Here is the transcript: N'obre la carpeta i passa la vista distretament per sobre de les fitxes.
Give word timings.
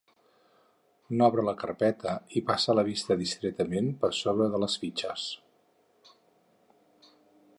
N'obre 1.17 1.43
la 1.49 1.53
carpeta 1.63 2.13
i 2.39 2.43
passa 2.47 2.75
la 2.79 2.85
vista 2.87 3.19
distretament 3.21 3.91
per 4.05 4.11
sobre 4.23 4.49
de 4.55 4.63
les 4.65 4.79
fitxes. 4.85 5.27